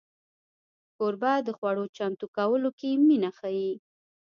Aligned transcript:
کوربه 0.97 1.33
د 1.47 1.49
خوړو 1.57 1.85
چمتو 1.97 2.25
کولو 2.37 2.69
کې 2.79 2.89
مینه 3.07 3.31
ښيي. 3.37 3.71